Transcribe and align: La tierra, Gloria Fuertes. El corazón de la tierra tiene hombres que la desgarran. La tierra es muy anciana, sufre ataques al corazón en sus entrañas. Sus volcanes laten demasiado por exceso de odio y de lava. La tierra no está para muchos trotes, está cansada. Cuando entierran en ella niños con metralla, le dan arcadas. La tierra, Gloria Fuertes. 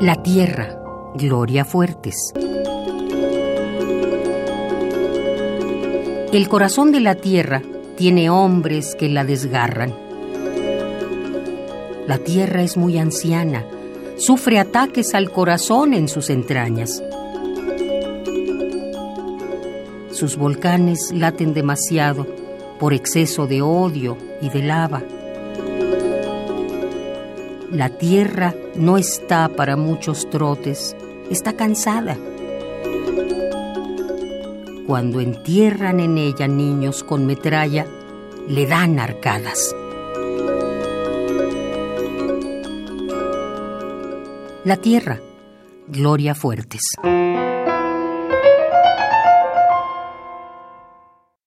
La 0.00 0.22
tierra, 0.22 0.80
Gloria 1.14 1.66
Fuertes. 1.66 2.32
El 6.32 6.48
corazón 6.48 6.90
de 6.90 7.00
la 7.00 7.16
tierra 7.16 7.60
tiene 7.98 8.30
hombres 8.30 8.94
que 8.94 9.10
la 9.10 9.26
desgarran. 9.26 9.94
La 12.06 12.16
tierra 12.16 12.62
es 12.62 12.78
muy 12.78 12.96
anciana, 12.96 13.66
sufre 14.16 14.58
ataques 14.58 15.14
al 15.14 15.30
corazón 15.30 15.92
en 15.92 16.08
sus 16.08 16.30
entrañas. 16.30 17.02
Sus 20.12 20.38
volcanes 20.38 21.12
laten 21.12 21.52
demasiado 21.52 22.26
por 22.78 22.94
exceso 22.94 23.46
de 23.46 23.60
odio 23.60 24.16
y 24.40 24.48
de 24.48 24.62
lava. 24.62 25.02
La 27.70 27.88
tierra 27.88 28.52
no 28.74 28.98
está 28.98 29.48
para 29.48 29.76
muchos 29.76 30.28
trotes, 30.28 30.96
está 31.30 31.52
cansada. 31.52 32.18
Cuando 34.88 35.20
entierran 35.20 36.00
en 36.00 36.18
ella 36.18 36.48
niños 36.48 37.04
con 37.04 37.26
metralla, 37.26 37.86
le 38.48 38.66
dan 38.66 38.98
arcadas. 38.98 39.74
La 44.64 44.76
tierra, 44.76 45.20
Gloria 45.86 46.34
Fuertes. 46.34 46.82